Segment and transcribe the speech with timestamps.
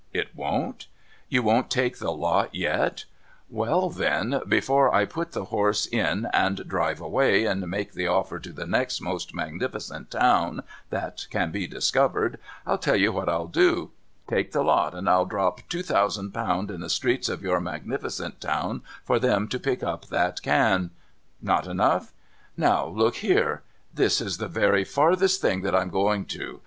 [0.13, 0.87] It won't?
[1.29, 3.05] You won't take the lot yet?
[3.51, 8.39] Well, then, before I put the horse in and drive away, and make the offer
[8.39, 13.45] to the next most magnificent town that can be discovered, I'll tell you what I'll
[13.45, 13.91] do.
[14.27, 18.41] Take the lot, and I'll drop two thousand pound in the streets of your magnificent
[18.41, 20.89] town for them to pick up that can.
[21.43, 22.11] Not enough?
[22.57, 23.61] Now look here.
[23.93, 26.59] This is the very furthest that I'm a going to.